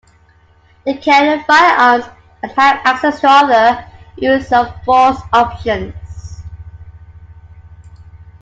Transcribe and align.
They 0.83 0.97
carry 0.97 1.43
firearms 1.43 2.05
and 2.41 2.51
have 2.53 2.81
access 2.85 3.19
to 3.19 3.29
other 3.29 3.85
use 4.17 4.51
of 4.51 4.73
force 4.83 5.21
options. 5.31 6.41